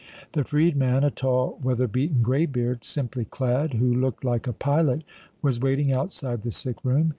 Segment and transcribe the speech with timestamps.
[0.31, 5.03] The freedman, a tall, weather beaten greybeard, simply clad, who looked like a pilot,
[5.43, 7.09] was waiting outside the sick room.